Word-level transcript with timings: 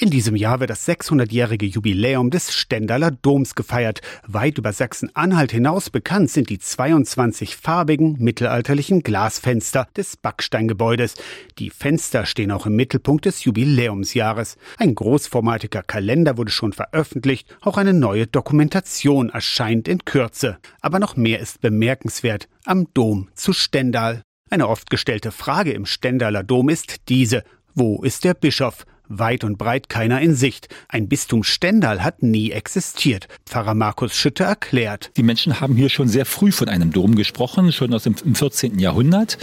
In 0.00 0.10
diesem 0.10 0.36
Jahr 0.36 0.60
wird 0.60 0.70
das 0.70 0.86
600-jährige 0.86 1.66
Jubiläum 1.66 2.30
des 2.30 2.54
Stendaler 2.54 3.10
Doms 3.10 3.56
gefeiert. 3.56 4.00
Weit 4.24 4.56
über 4.56 4.72
Sachsen-Anhalt 4.72 5.50
hinaus 5.50 5.90
bekannt 5.90 6.30
sind 6.30 6.50
die 6.50 6.60
22 6.60 7.56
farbigen 7.56 8.14
mittelalterlichen 8.20 9.02
Glasfenster 9.02 9.88
des 9.96 10.16
Backsteingebäudes. 10.16 11.16
Die 11.58 11.70
Fenster 11.70 12.26
stehen 12.26 12.52
auch 12.52 12.66
im 12.66 12.76
Mittelpunkt 12.76 13.24
des 13.24 13.42
Jubiläumsjahres. 13.42 14.56
Ein 14.76 14.94
großformatiger 14.94 15.82
Kalender 15.82 16.36
wurde 16.36 16.52
schon 16.52 16.72
veröffentlicht, 16.72 17.56
auch 17.60 17.76
eine 17.76 17.92
neue 17.92 18.28
Dokumentation 18.28 19.30
erscheint 19.30 19.88
in 19.88 20.04
Kürze. 20.04 20.58
Aber 20.80 21.00
noch 21.00 21.16
mehr 21.16 21.40
ist 21.40 21.60
bemerkenswert 21.60 22.48
am 22.64 22.86
Dom 22.94 23.30
zu 23.34 23.52
Stendal. 23.52 24.22
Eine 24.48 24.68
oft 24.68 24.90
gestellte 24.90 25.32
Frage 25.32 25.72
im 25.72 25.86
Stendaler 25.86 26.44
Dom 26.44 26.68
ist 26.68 27.08
diese. 27.08 27.42
Wo 27.74 28.04
ist 28.04 28.22
der 28.22 28.34
Bischof? 28.34 28.84
Weit 29.08 29.44
und 29.44 29.58
breit 29.58 29.88
keiner 29.88 30.20
in 30.20 30.34
Sicht. 30.34 30.68
Ein 30.88 31.08
Bistum 31.08 31.42
Stendal 31.42 32.02
hat 32.02 32.22
nie 32.22 32.50
existiert. 32.50 33.28
Pfarrer 33.46 33.74
Markus 33.74 34.14
Schütte 34.14 34.44
erklärt. 34.44 35.10
Die 35.16 35.22
Menschen 35.22 35.60
haben 35.60 35.76
hier 35.76 35.88
schon 35.88 36.08
sehr 36.08 36.26
früh 36.26 36.52
von 36.52 36.68
einem 36.68 36.92
Dom 36.92 37.14
gesprochen, 37.14 37.72
schon 37.72 37.94
aus 37.94 38.04
dem 38.04 38.14
14. 38.16 38.78
Jahrhundert. 38.78 39.38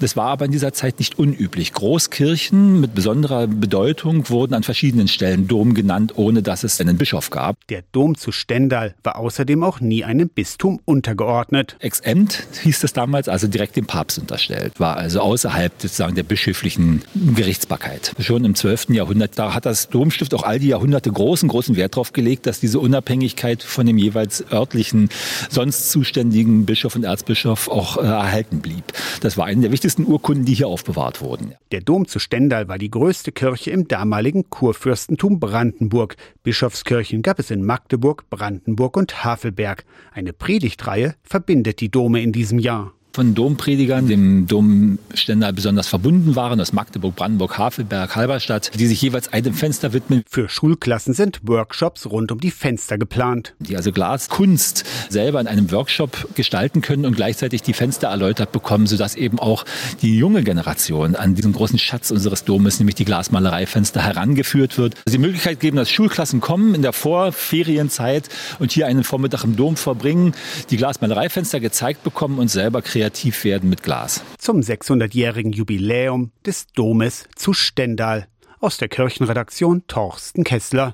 Das 0.00 0.16
war 0.16 0.28
aber 0.28 0.44
in 0.44 0.52
dieser 0.52 0.72
Zeit 0.72 0.98
nicht 0.98 1.18
unüblich. 1.18 1.72
Großkirchen 1.72 2.80
mit 2.80 2.94
besonderer 2.94 3.46
Bedeutung 3.46 4.28
wurden 4.28 4.54
an 4.54 4.62
verschiedenen 4.62 5.08
Stellen 5.08 5.48
Dom 5.48 5.74
genannt, 5.74 6.12
ohne 6.16 6.42
dass 6.42 6.64
es 6.64 6.80
einen 6.80 6.98
Bischof 6.98 7.30
gab. 7.30 7.66
Der 7.68 7.82
Dom 7.92 8.16
zu 8.16 8.32
Stendal 8.32 8.94
war 9.02 9.16
außerdem 9.16 9.62
auch 9.62 9.80
nie 9.80 10.04
einem 10.04 10.28
Bistum 10.28 10.80
untergeordnet. 10.84 11.76
Exempt 11.80 12.46
hieß 12.62 12.84
es 12.84 12.92
damals, 12.92 13.28
also 13.28 13.48
direkt 13.48 13.76
dem 13.76 13.86
Papst 13.86 14.18
unterstellt, 14.18 14.78
war 14.78 14.96
also 14.96 15.20
außerhalb 15.20 15.72
sozusagen 15.78 16.14
der 16.14 16.22
bischöflichen 16.22 17.02
Gerichtsbarkeit. 17.34 18.14
Schon 18.20 18.44
im 18.44 18.54
12. 18.54 18.90
Jahrhundert 18.90 19.07
Jahrhundert. 19.08 19.38
Da 19.38 19.54
hat 19.54 19.64
das 19.64 19.88
Domstift 19.88 20.34
auch 20.34 20.42
all 20.42 20.58
die 20.58 20.68
Jahrhunderte 20.68 21.10
großen, 21.10 21.48
großen 21.48 21.76
Wert 21.76 21.94
darauf 21.94 22.12
gelegt, 22.12 22.46
dass 22.46 22.60
diese 22.60 22.78
Unabhängigkeit 22.78 23.62
von 23.62 23.86
dem 23.86 23.96
jeweils 23.96 24.44
örtlichen, 24.52 25.08
sonst 25.48 25.90
zuständigen 25.90 26.66
Bischof 26.66 26.94
und 26.94 27.04
Erzbischof 27.04 27.68
auch 27.68 27.96
äh, 27.96 28.02
erhalten 28.02 28.60
blieb. 28.60 28.84
Das 29.22 29.38
war 29.38 29.46
eine 29.46 29.62
der 29.62 29.72
wichtigsten 29.72 30.04
Urkunden, 30.04 30.44
die 30.44 30.54
hier 30.54 30.68
aufbewahrt 30.68 31.22
wurden. 31.22 31.54
Der 31.72 31.80
Dom 31.80 32.06
zu 32.06 32.18
Stendal 32.18 32.68
war 32.68 32.78
die 32.78 32.90
größte 32.90 33.32
Kirche 33.32 33.70
im 33.70 33.88
damaligen 33.88 34.50
Kurfürstentum 34.50 35.40
Brandenburg. 35.40 36.16
Bischofskirchen 36.42 37.22
gab 37.22 37.38
es 37.38 37.50
in 37.50 37.64
Magdeburg, 37.64 38.28
Brandenburg 38.28 38.96
und 38.96 39.24
Havelberg. 39.24 39.84
Eine 40.12 40.34
Predigtreihe 40.34 41.14
verbindet 41.22 41.80
die 41.80 41.90
Dome 41.90 42.22
in 42.22 42.32
diesem 42.32 42.58
Jahr 42.58 42.92
von 43.18 43.34
Dompredigern, 43.34 44.06
dem 44.06 44.46
Domständer 44.46 45.52
besonders 45.52 45.88
verbunden 45.88 46.36
waren, 46.36 46.60
aus 46.60 46.72
Magdeburg, 46.72 47.16
Brandenburg, 47.16 47.58
Havelberg, 47.58 48.14
Halberstadt, 48.14 48.70
die 48.78 48.86
sich 48.86 49.02
jeweils 49.02 49.32
einem 49.32 49.54
Fenster 49.54 49.92
widmen. 49.92 50.22
Für 50.30 50.48
Schulklassen 50.48 51.14
sind 51.14 51.40
Workshops 51.42 52.06
rund 52.06 52.30
um 52.30 52.38
die 52.38 52.52
Fenster 52.52 52.96
geplant. 52.96 53.54
Die 53.58 53.76
also 53.76 53.90
Glaskunst 53.90 54.84
selber 55.08 55.40
in 55.40 55.48
einem 55.48 55.72
Workshop 55.72 56.28
gestalten 56.36 56.80
können 56.80 57.04
und 57.04 57.16
gleichzeitig 57.16 57.62
die 57.62 57.72
Fenster 57.72 58.06
erläutert 58.06 58.52
bekommen, 58.52 58.86
sodass 58.86 59.16
eben 59.16 59.40
auch 59.40 59.64
die 60.00 60.16
junge 60.16 60.44
Generation 60.44 61.16
an 61.16 61.34
diesen 61.34 61.52
großen 61.52 61.80
Schatz 61.80 62.12
unseres 62.12 62.44
Domes, 62.44 62.78
nämlich 62.78 62.94
die 62.94 63.04
Glasmalereifenster, 63.04 64.00
herangeführt 64.00 64.78
wird. 64.78 64.94
Also 65.06 65.18
die 65.18 65.22
Möglichkeit 65.22 65.58
geben, 65.58 65.76
dass 65.76 65.90
Schulklassen 65.90 66.40
kommen 66.40 66.72
in 66.76 66.82
der 66.82 66.92
Vorferienzeit 66.92 68.28
und 68.60 68.70
hier 68.70 68.86
einen 68.86 69.02
Vormittag 69.02 69.42
im 69.42 69.56
Dom 69.56 69.74
verbringen, 69.74 70.34
die 70.70 70.76
Glasmalereifenster 70.76 71.58
gezeigt 71.58 72.04
bekommen 72.04 72.38
und 72.38 72.46
selber 72.46 72.80
kreativ 72.80 73.07
kreativ 73.08 73.44
werden 73.44 73.70
mit 73.70 73.82
Glas. 73.82 74.22
Zum 74.36 74.60
600-jährigen 74.60 75.52
Jubiläum 75.52 76.30
des 76.44 76.66
Domes 76.66 77.26
zu 77.34 77.54
Stendal. 77.54 78.28
Aus 78.60 78.76
der 78.76 78.88
Kirchenredaktion 78.88 79.86
Torsten 79.86 80.44
Kessler. 80.44 80.86